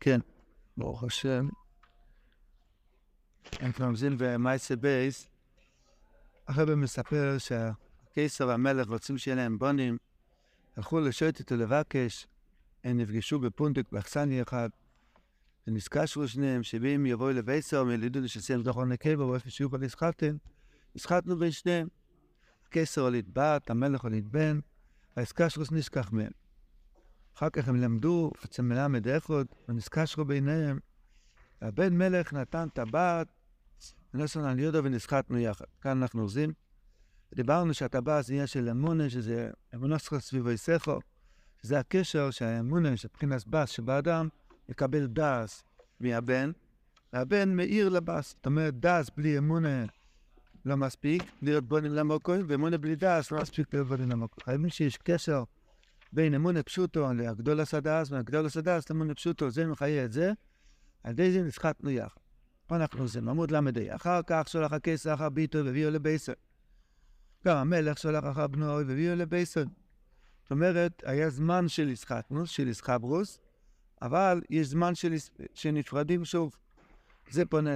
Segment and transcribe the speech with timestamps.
[0.00, 0.20] כן,
[0.76, 1.48] ברוך השם.
[3.60, 5.28] אנחנו עומדים במייסה בייס,
[6.48, 9.98] הרב מספר שהקיסר והמלך רוצים שיהיה להם בונים,
[10.76, 12.26] הלכו לשבת איתו לבקש,
[12.84, 14.68] הם נפגשו בפונדק באכסניה אחד,
[15.66, 20.36] ונזקשו שניהם, שאם יבואו לבייסר, הם ילידו לשסיים דוח קבע, ואיפה שיהיו כבר נסחטתם,
[20.94, 21.88] נסחטנו בין שניהם.
[22.66, 24.60] הקיסר הוליד בת, המלך הוליד בן,
[25.16, 26.39] והאסקשרוס נשכח מהם.
[27.36, 30.78] אחר כך הם למדו אצל מלמד איכות, ונזקשרו ביניהם.
[31.62, 33.28] והבן מלך נתן טבעת,
[34.14, 35.64] ונסון על יודו ונסחטנו יחד.
[35.80, 36.52] כאן אנחנו עוזים.
[37.34, 40.98] דיברנו שהטבעת זה עניין של אמונה, שזה אמונה שלך סביב היסכו,
[41.62, 44.28] שזה הקשר שהאמונה, שבחינת בס שבאדם,
[44.68, 45.62] יקבל דס
[46.00, 46.50] מהבן,
[47.12, 48.34] והבן מאיר לבס.
[48.36, 49.84] זאת אומרת, דס בלי אמונה
[50.64, 54.44] לא מספיק להיות בונים למוקוים, ואמונה בלי דס לא מספיק להיות בונים למוקוים.
[54.44, 55.44] חייבים שיש קשר
[56.12, 60.32] בין אמונה פשוטו להגדול הסדס, והגדול הסדס לאמונה פשוטו, זה מחיה את זה,
[61.04, 62.20] על ידי זה נסחטנו יחד.
[62.66, 63.60] פה אנחנו עושים עמוד ל"ה.
[63.96, 66.32] אחר כך שולח הקיסר אחר ביתו והביאו לבייסר.
[67.46, 69.64] גם המלך שולח אחר בנו והביאו לבייסר.
[70.42, 73.40] זאת אומרת, היה זמן של הסחטנוס, של הסחברוס,
[74.02, 75.14] אבל יש זמן של...
[75.54, 76.56] שנפרדים שוב.
[77.30, 77.70] זה פונה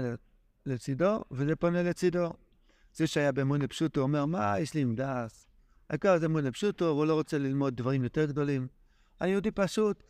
[0.66, 2.32] לצידו וזה פונה לצידו.
[2.94, 5.46] זה שהיה באמונה פשוטו אומר, מה יש לי עם דס?
[5.94, 8.68] העיקר זה אמונה פשוטו, הוא לא רוצה ללמוד דברים יותר גדולים.
[9.20, 10.02] אני יהודי פשוט,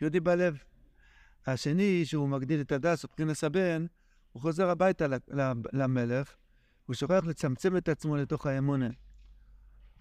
[0.00, 0.58] יהודי בלב.
[1.46, 3.86] השני, שהוא מגדיל את הדס מבחינת הבן,
[4.32, 5.06] הוא חוזר הביתה
[5.72, 6.34] למלך,
[6.86, 8.88] הוא שוכח לצמצם את עצמו לתוך האמונה.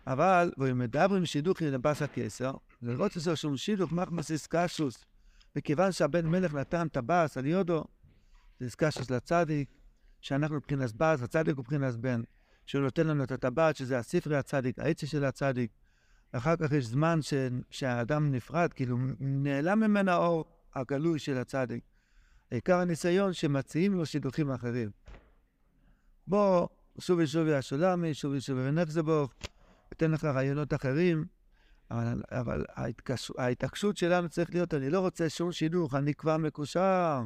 [0.08, 5.06] אבל, והוא מדבר עם שידוך לבס הקיסר, לראות איזה שום שידוך מחמסיס קשוס.
[5.56, 7.84] וכיוון שהבן מלך נתן טבס על יודו,
[8.60, 9.70] זה קשוס לצדיק,
[10.22, 12.22] שאנחנו מבחינת בס, הצדיק הוא מבחינת בן.
[12.68, 15.72] שהוא נותן לנו את הטבעת, שזה הספרי הצדיק, העצה של הצדיק.
[16.32, 17.34] אחר כך יש זמן ש...
[17.70, 21.84] שהאדם נפרד, כאילו נעלם ממנה האור הגלוי של הצדיק.
[22.52, 24.89] עיקר הניסיון שמציעים לו שידוכים אחרים.
[26.28, 26.67] בוא,
[27.00, 29.34] שובי שובי השולמי, שובי שובי ונחזבוך,
[29.94, 31.26] אתן לך רעיונות אחרים,
[31.92, 33.32] אבל, אבל ההתקש...
[33.38, 37.23] ההתעקשות שלנו צריך להיות, אני לא רוצה שום שידוך, אני כבר מקושר,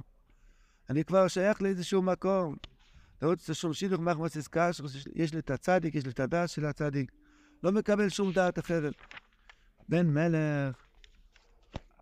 [0.90, 2.56] אני כבר שייך לאיזשהו מקום.
[3.22, 4.82] לא רוצה שום שידוך מחמוס קש,
[5.16, 7.12] יש לי את הצדיק, יש לי את הדעת של הצדיק.
[7.64, 8.94] לא מקבל שום דעת אחרת.
[9.90, 10.76] בן מלך,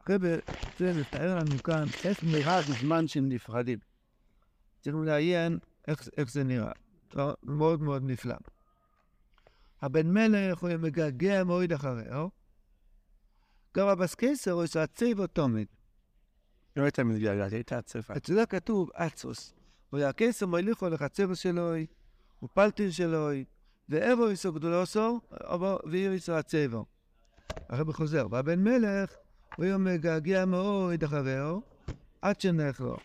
[0.07, 3.79] הרב רוצה לתאר לנו כאן איך נראה בזמן שהם נפרדים.
[4.81, 6.71] צריכים לעיין איך, איך זה נראה.
[7.13, 8.35] דבר מאוד מאוד נפלא.
[9.81, 12.29] הבן מלך הוא מגעגע מאוד אחריהו.
[13.77, 15.75] גם הבס קיסר הוא שעצב אוטומית.
[16.75, 18.17] לא הייתה מתגעגע, הייתה עצבה.
[18.17, 19.58] אצלו כתוב אצוס.
[19.93, 21.85] ויעקסו מוליכו לחצר שלוי,
[22.43, 23.45] ופלטין שלוי,
[23.89, 25.19] ואיבו יסו גדולוסו,
[25.85, 26.85] ואיריסו הצבו.
[27.69, 29.13] הרב חוזר, והבן מלך,
[29.55, 31.59] הוא יום מגעגע מאוד אחריו,
[32.21, 32.97] עד שנלך לו.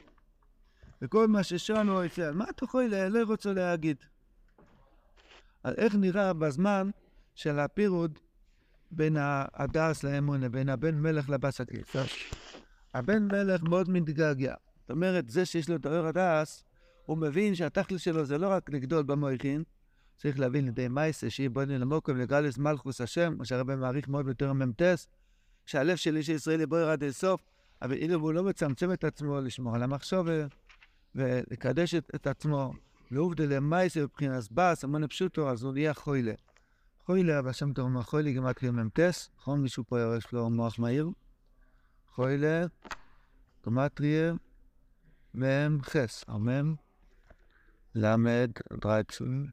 [1.02, 3.96] וכל מה ששאלנו יפעל, מה אתה יכול, לא רוצה להגיד?
[5.62, 6.90] על איך נראה בזמן
[7.34, 8.18] של הפירוד
[8.90, 9.16] בין
[9.54, 12.04] הדס לאמונה, בין הבן מלך לבס הקיסר.
[12.94, 14.54] הבן מלך מאוד מתגעגע.
[14.80, 16.63] זאת אומרת, זה שיש לו את האור הדס,
[17.06, 19.62] הוא מבין שהתכלס שלו זה לא רק לגדול במויכין,
[20.16, 24.52] צריך להבין לידי מייסה, שיהיה בוני למוקם לגלס מלכוס השם, מה שהרבא מעריך מאוד ביותר
[24.52, 25.06] ממטס,
[25.66, 27.40] שהלב של איש ישראלי בו ירד לסוף,
[27.82, 30.46] אבל אילו הוא לא מצמצם את עצמו לשמור על המחשובה
[31.14, 32.72] ולקדש את, את עצמו,
[33.10, 36.32] ועובדה למייסה מבחינת בס, המון פשוטו, אז הוא נהיה חוילה.
[37.06, 39.62] חוילה, אבל שם אומר חוילה גמטרי ממטס, נכון?
[39.62, 41.08] מישהו פה יש לו מוח מהיר?
[42.14, 42.66] חוילה,
[43.66, 44.32] גמטריה,
[45.34, 46.74] מ"ם חס, המ"ם
[47.94, 48.50] למד
[48.80, 49.46] דרייצון,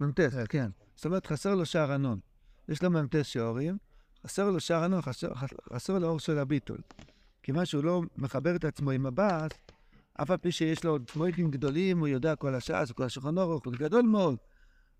[0.00, 0.70] מ"ט, כן.
[0.96, 2.20] זאת אומרת, חסר לו שער הנון.
[2.68, 3.78] יש לו מ"ט שיעורים,
[4.26, 5.00] חסר לו שער הנון,
[5.72, 6.78] חסר, לו אור של הביטול.
[7.42, 9.52] כיוון שהוא לא מחבר את עצמו עם הבאס,
[10.14, 13.64] אף על פי שיש לו מוידים גדולים, הוא יודע כל השעה, זה כל השולחן אורך,
[13.64, 14.36] הוא גדול מאוד,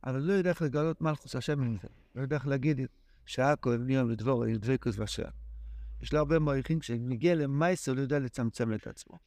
[0.05, 1.89] אבל לא יודע איך לגלות מלכוס השם עם זה.
[2.15, 2.81] לא יודע איך להגיד
[3.27, 5.31] שעה כהן מיום לדבור, עם דבקוס ושעה.
[6.03, 9.19] יש לו הרבה מויכים, כשמגיע למייסר, הוא לא יודע לצמצם את עצמו.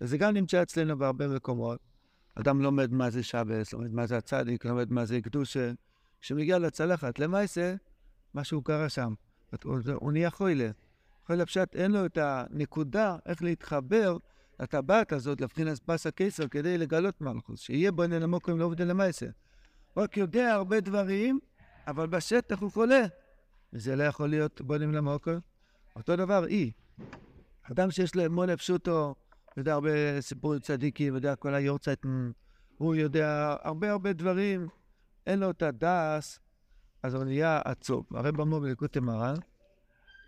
[0.00, 1.91] וזה גם נמצא אצלנו בהרבה מקומות.
[2.34, 5.72] אדם לומד מה זה שבס, לומד מה זה הצדיק, לומד מה זה קדושה.
[6.20, 7.74] כשמגיע לצלחת, למעשה,
[8.34, 9.14] משהו קרה שם.
[9.64, 10.70] הוא, נהיה חוילה.
[11.26, 14.16] חוילה פשט, אין לו את הנקודה איך להתחבר
[14.60, 19.26] לטבעת הזאת, לבחינס פס הקיסר, כדי לגלות מלכוס, שיהיה בו עניין עמוק לא עובדה למעשה.
[19.94, 21.38] הוא רק יודע הרבה דברים,
[21.86, 23.04] אבל בשטח הוא חולה.
[23.72, 25.38] וזה לא יכול להיות בונים למוקר.
[25.96, 26.70] אותו דבר אי.
[27.62, 29.14] אדם שיש לו אמונה פשוטו,
[29.56, 32.06] יודע הרבה סיפורים צדיקים, יודע כל היורצייט,
[32.78, 34.68] הוא יודע הרבה הרבה דברים,
[35.26, 36.40] אין לו את הדס,
[37.02, 38.06] אז הוא נהיה עצוב.
[38.10, 39.34] הרי במו בליקוטי מרן,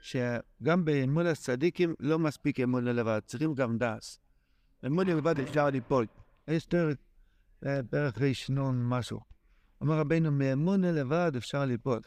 [0.02, 4.18] שגם באמון הצדיקים לא מספיק אמונה לבד, צריכים גם דס.
[4.86, 6.06] אמון לבד אפשר ליפול.
[6.48, 6.96] יש פרק,
[7.66, 9.20] אה, פרק ראשון משהו.
[9.80, 12.00] אומר רבינו, מאמונה לבד אפשר ליפול.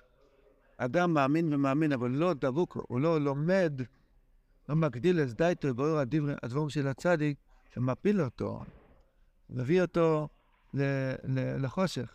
[0.77, 3.81] אדם מאמין ומאמין, אבל לא דבוק, הוא לא לומד,
[4.69, 5.99] לא מגדיל את דייטו ברור
[6.43, 7.37] הדברים של הצדיק,
[7.73, 8.63] שמפיל אותו,
[9.49, 10.27] מביא אותו
[11.59, 12.13] לחושך.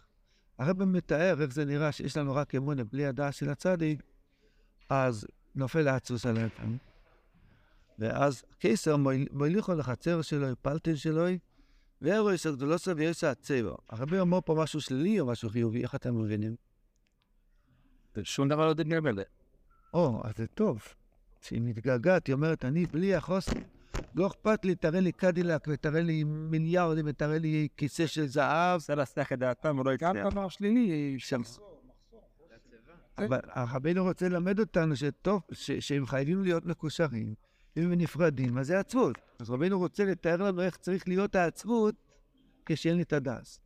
[0.58, 4.02] הרב מתאר איך זה נראה שיש לנו רק אמונה בלי הדעה של הצדיק,
[4.88, 6.49] אז נופל האצוס עליהם.
[7.99, 8.96] ואז קיסר
[9.32, 11.25] מוליכו לחצר שלו, פלטן שלו,
[12.02, 13.75] ואירויס הגדולוסו ויוסה הצבע.
[13.88, 16.56] הרבי אומר פה משהו שלילי או משהו חיובי, איך אתם מבינים?
[18.22, 19.22] שום דבר לא דיבר בזה.
[19.94, 20.82] או, אז זה טוב.
[21.43, 23.61] כשהיא מתגעגעת, היא אומרת, אני בלי החוסן,
[24.15, 28.81] לא אכפת לי, תראה לי קדילק, ותראה לי מיליארדים, ותראה לי כיסא של זהב.
[28.81, 30.12] זה להסתכל את דעתם, הוא לא יקרה.
[30.12, 31.41] גם דבר שלילי, שם.
[33.19, 35.43] אבל הרבינו רוצה ללמד אותנו שטוב,
[35.81, 37.35] שהם חייבים להיות מקושרים.
[37.77, 39.17] אם הם נפרדים, אז זה עצבות.
[39.38, 41.95] אז רבינו רוצה לתאר לנו איך צריך להיות העצבות
[42.67, 43.61] כשאין לי את הדס.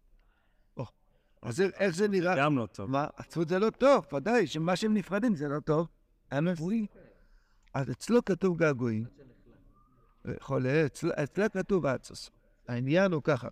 [1.42, 2.36] אז איך זה נראה?
[2.36, 2.90] גם לא טוב.
[2.90, 3.06] מה?
[3.16, 5.88] עצבות זה לא טוב, ודאי, שמה שהם נפרדים זה לא טוב.
[7.74, 9.04] אז אצלו כתוב געגועים.
[10.40, 10.86] חולה,
[11.22, 12.30] אצלה כתוב אצוס.
[12.68, 13.48] העניין הוא ככה,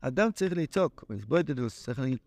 [0.00, 2.18] אדם צריך לצעוק, בוידדוס, צריך להגיד,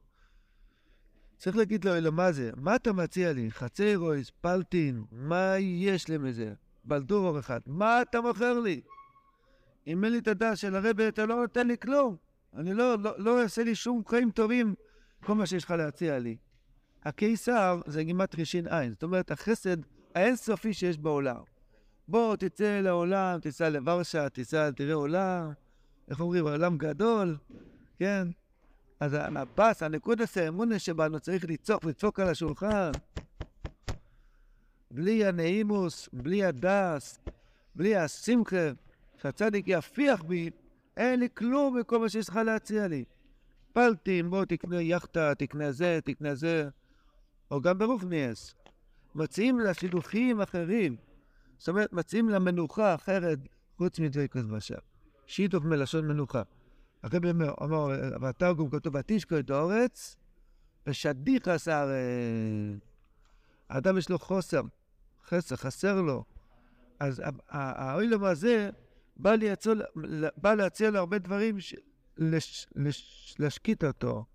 [1.38, 2.52] צריך להגיד לו, אלו, מה זה?
[2.56, 3.52] מה אתה מציע לי?
[3.52, 6.54] חצי רויס, פלטין, מה יש לי מזה?
[6.84, 8.82] בלדור אור אחד, מה אתה מוכר לי?
[9.88, 12.16] אם אין לי את הדעת של הרבי, אתה לא נותן לי כלום.
[12.56, 14.76] אני לא, לא, לא אעשה לי שום חיים טובים,
[15.24, 16.38] כל מה שיש לך להציע לי.
[17.04, 19.78] הקיסר זה גימת ראשין עין, זאת אומרת, החסד
[20.18, 21.42] האינסופי שיש בעולם.
[22.08, 25.52] בוא, תצא לעולם, תיסע לוורשה, תיסע, תראה עולם,
[26.10, 27.38] איך אומרים, עולם גדול,
[28.00, 28.28] כן?
[29.00, 32.92] אז הבאס, הנקודס האמונה שבנו צריך לצעוק, לצעוק על השולחן.
[34.92, 37.20] בלי הנעימוס, בלי הדס,
[37.76, 38.70] בלי השמחה,
[39.22, 40.50] שהצדיק יפיח בי,
[40.98, 43.04] אין לי כלום מכל מה שיש לך להציע לי.
[43.74, 46.70] פלטין, בוא תקנה יאכטה, תקנה זה, תקנה זה,
[47.52, 48.56] או גם ברוכניאס.
[49.18, 50.96] מציעים לה שילוחים אחרים.
[51.58, 53.40] זאת אומרת, מציעים לה מנוחה אחרת
[53.78, 54.80] חוץ מדבקות בשער.
[55.26, 56.42] שיתוף מלשון מנוחה.
[57.04, 57.88] אומר, אמר,
[58.22, 60.16] בתרגום כתוב, ותשקו את האורץ,
[60.88, 61.90] ושדיך עשר...
[63.70, 64.62] האדם יש לו חוסר,
[65.28, 66.24] חסר, חסר לו.
[67.00, 68.70] אז האוילם הזה
[69.18, 69.74] בא, לייצר,
[70.38, 71.76] בא להציע לו הרבה דברים ש...
[72.18, 72.68] לש...
[72.76, 73.36] לש...
[73.40, 74.26] להשקיט אותו.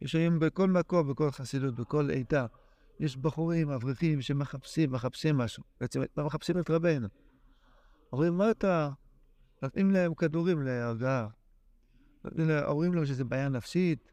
[0.00, 2.46] יש היום בכל מקום, בכל חסידות, בכל עיתה.
[3.00, 5.62] יש בחורים, אברכים, שמחפשים, מחפשים משהו.
[5.80, 7.08] בעצם מחפשים את רבנו.
[8.12, 8.90] אומרים, מה אתה...
[9.62, 11.28] נותנים להם כדורים להרגעה.
[12.64, 14.12] אומרים להם שזה בעיה נפשית.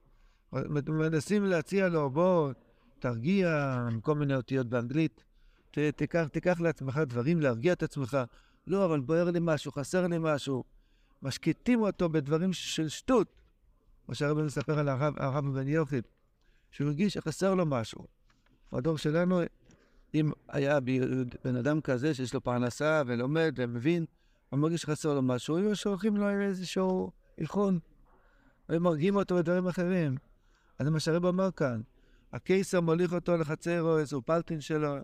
[0.87, 2.51] מנסים להציע לו, בוא,
[2.99, 5.23] תרגיע, עם כל מיני אותיות באנגלית.
[5.71, 8.17] ת, תיקח, תיקח לעצמך דברים להרגיע את עצמך.
[8.67, 10.63] לא, אבל בוער לי משהו, חסר לי משהו.
[11.21, 13.41] משקיטים אותו בדברים של שטות.
[14.05, 16.01] כמו שהרב מספר על הרב, הרב בן יוכי,
[16.71, 18.16] שהוא הרגיש שחסר לו משהו.
[18.71, 19.41] בדור שלנו,
[20.13, 20.79] אם היה
[21.43, 24.05] בן אדם כזה שיש לו פרנסה ולומד ומבין,
[24.49, 27.79] הוא מרגיש שחסר לו משהו, היו שולחים לו איזשהו הלכון,
[28.67, 30.15] היו מרגיעים אותו בדברים אחרים.
[30.79, 31.81] אז זה מה שהרב אמר כאן,
[32.33, 34.95] הקיסר מוליך אותו לחצי רויס, הוא פלטין שלו,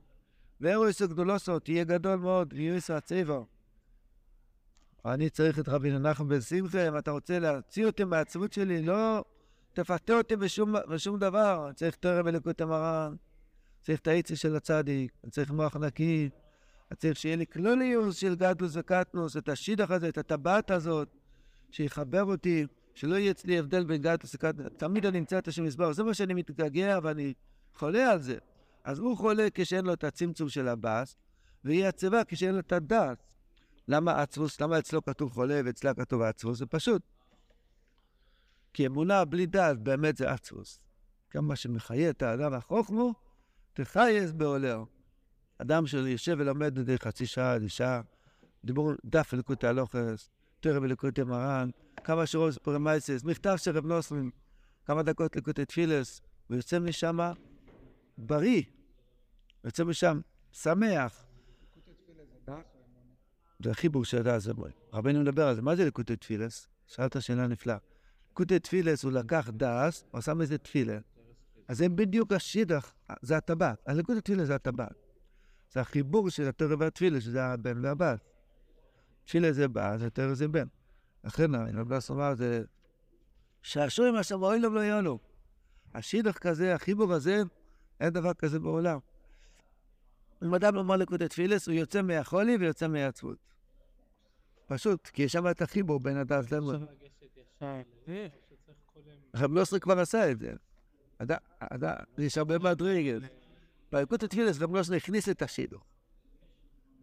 [0.61, 3.39] ואירויס הגדולוסו, תהיה גדול מאוד, יויס הצבע.
[5.05, 9.23] אני צריך את רבי נחמן בן שמחה, אם אתה רוצה להוציא אותי מהעצמות שלי, לא
[9.73, 13.15] תפתה אותי בשום, בשום דבר, אני צריך תרם אלוקות המרן.
[13.83, 16.29] צריך את העצה של הצדיק, אני צריך מוח נקי,
[16.91, 21.07] אני צריך שיהיה לי כלוליוס של גדלוס וקטנוס, את השידך הזה, את הטבעת הזאת,
[21.71, 24.67] שיחבר אותי, שלא יהיה אצלי הבדל בין גדלוס וקטנוס.
[24.77, 27.33] תמיד אני אמצא את השם מזבר, זה מה שאני מתגעגע ואני
[27.73, 28.37] חולה על זה.
[28.83, 31.15] אז הוא חולה כשאין לו את הצמצום של הבאס,
[31.63, 33.23] והיא עצבה כשאין לו את הדעת.
[33.87, 36.59] למה עצבוס, למה אצלו כתוב חולה ואצלה כתוב עצבוס?
[36.59, 37.01] זה פשוט.
[38.73, 40.79] כי אמונה בלי דעת באמת זה עצבוס.
[41.29, 43.13] כמה שמחיה את האדם החוכמו,
[43.73, 44.83] תחייס בעולר.
[45.57, 48.01] אדם שיושב ולומד זה חצי שעה, איזה שעה,
[48.65, 51.69] דיבור דף אלוקות הלוכס, תרם אלוקות מרן,
[52.03, 54.31] כמה שורות סיפורי מייסס, מכתב של רב נוסרים,
[54.85, 57.17] כמה דקות לקוטי תפילס, ויוצא משם
[58.17, 58.63] בריא,
[59.63, 60.19] יוצא משם
[60.51, 61.25] שמח.
[63.63, 64.41] זה החיבור של הדעת
[64.93, 66.67] רבנו מדבר על זה, מה זה לקוטי תפילס?
[66.87, 67.77] שאלת שאלה נפלאה.
[68.31, 70.99] לקוטי תפילס הוא לקח דס, הוא עשה מזה תפילה.
[71.67, 73.83] אז זה בדיוק השידך, זה הטבעת.
[73.85, 74.95] הליכוד התפילה זה הטבעת.
[75.71, 78.19] זה החיבור של התורה והתפילה, שזה הבן והבת.
[79.25, 80.67] תפילה זה בת, התורה זה בן.
[81.23, 82.63] לכן הרבלס אמר, זה
[83.61, 85.19] שעשועים אשר באוילם לא יענו.
[85.93, 87.41] השידך כזה, החיבור הזה,
[87.99, 88.99] אין דבר כזה בעולם.
[90.43, 93.37] אם אדם אומר לקוטי תפילס, הוא יוצא מהחולי ויוצא מהעצבות.
[94.65, 96.81] פשוט, כי יש שם את החיבור בין הדעת למות.
[99.35, 100.53] רב נוסרי כבר עשה את זה.
[102.17, 103.21] יש הרבה מדרגת.
[103.91, 105.81] ביקוטי תפילס רב נוסרי הכניס את השידור.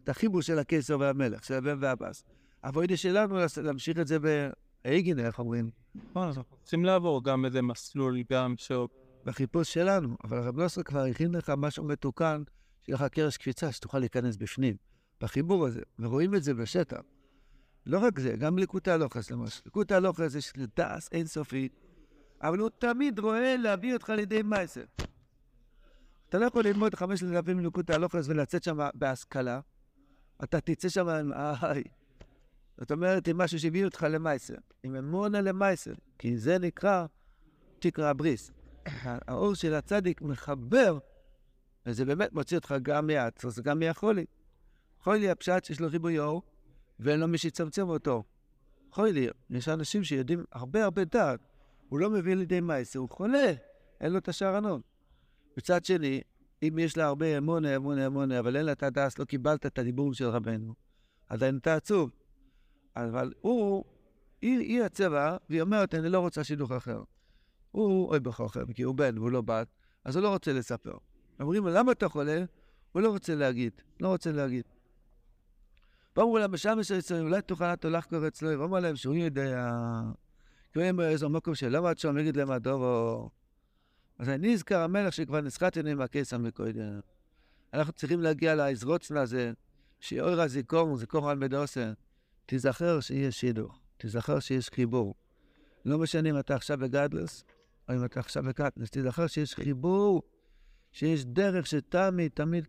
[0.03, 2.23] את החיבור של הקיסר והמלך, של הבן והבס.
[2.63, 5.69] הווידה שלנו להמשיך את זה באיגינר, איך אומרים?
[6.51, 8.71] רוצים לעבור גם איזה מסלול גם ש...
[9.25, 12.43] בחיפוש שלנו, אבל הרב נוסר כבר הכין לך משהו מתוקן,
[12.85, 14.75] שיהיה לך קרש קפיצה, שתוכל להיכנס בפנים,
[15.21, 17.01] בחיבור הזה, ורואים את זה בשטח.
[17.85, 19.61] לא רק זה, גם ליקוטי הלוחס למשל.
[19.65, 21.69] ליקוטי הלוחס יש דעס אינסופי,
[22.41, 24.83] אבל הוא תמיד רואה להביא אותך לידי מייסר.
[26.29, 29.59] אתה לא יכול ללמוד חמש דפים מליקוטי הלוחס ולצאת שם בהשכלה,
[30.43, 31.07] אתה תצא שם
[31.63, 31.83] איי.
[32.77, 37.05] זאת אומרת, עם משהו שהביא אותך למייסר, עם אמונה למייסר, כי זה נקרא
[37.79, 38.51] תקרא הבריס.
[39.03, 40.97] האור של הצדיק מחבר,
[41.85, 44.25] וזה באמת מוציא אותך גם מהעצוס, גם מהחולי.
[44.99, 46.41] חולי הפשט שיש לו ריבוי אור,
[46.99, 48.23] ואין לו מי שיצמצם אותו.
[48.91, 51.39] חולי, יש אנשים שיודעים הרבה הרבה דעת,
[51.91, 53.53] הוא לא מביא לידי מייסר, הוא חולה,
[54.01, 54.81] אין לו את השערנון.
[55.57, 56.21] מצד שני,
[56.63, 59.79] אם יש לה הרבה אמונה, אמונה, אמונה, אבל אין לה את הדס, לא קיבלת את
[59.79, 60.73] הדיבורים של רבנו,
[61.27, 62.11] עדיין אתה עצוב.
[62.95, 63.83] אבל הוא,
[64.41, 67.03] היא, היא הצבע, והיא אומרת, אני לא רוצה שידוך אחר.
[67.71, 69.67] הוא אוהב אחר, כי הוא בן והוא לא בת,
[70.05, 70.97] אז הוא לא רוצה לספר.
[71.39, 72.43] אומרים לו, למה אתה חולה?
[72.91, 74.63] הוא לא רוצה להגיד, לא רוצה להגיד.
[76.15, 79.67] ואמרו להם, בשמש היצרים, אולי תוכל אתה לחקור אצלו, ואמרו להם שהוא יודע,
[80.79, 83.29] היה באיזה מקום של למה את שם, יגיד להם הדוב או...
[84.19, 86.99] אז אני נזכר המלך שכבר נסחטנו עם הקיסר מקודם.
[87.73, 89.51] אנחנו צריכים להגיע לעזרוצנה הזה,
[89.99, 91.93] שאור הזיכרון, זיכרון על מדוסן.
[92.45, 95.15] תיזכר שיש שידוך, תיזכר שיש חיבור.
[95.85, 97.43] לא משנה אם אתה עכשיו בגדלס,
[97.89, 100.21] או אם אתה עכשיו בקטנס, תיזכר שיש חיבור,
[100.91, 102.67] שיש דרך שתמיד, תמיד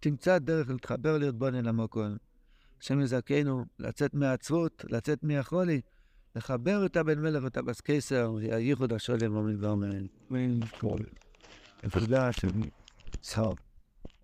[0.00, 2.16] תמצא דרך להתחבר להיות בונן למקום.
[2.80, 5.80] השם יזכנו לצאת מהעצבות, לצאת מהחולי,
[6.38, 10.06] לחבר את הבן מלך ואת הבס קיסר, ייחוד השולם ומדבר מהן.
[11.90, 12.30] תודה,
[13.34, 13.67] טוב.